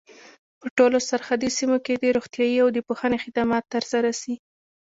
په 0.59 0.67
ټولو 0.77 0.97
سرحدي 1.09 1.49
سیمو 1.57 1.77
کي 1.85 1.93
دي 2.01 2.09
روغتیايي 2.17 2.57
او 2.63 2.69
د 2.73 2.79
پوهني 2.87 3.17
خدمات 3.23 3.63
تر 3.73 3.83
سره 3.91 4.09
سي. 4.21 4.33